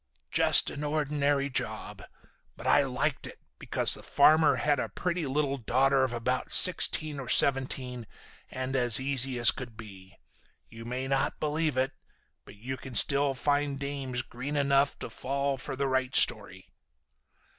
[0.31, 2.01] "Just an ordinary job.
[2.57, 7.19] But I liked it because the farmer had a pretty little daughter of about sixteen
[7.19, 8.07] or seventeen
[8.49, 10.15] and as easy as could be.
[10.67, 11.91] You may not believe it,
[12.45, 16.65] but you can still find dames green enough to fall for the right story.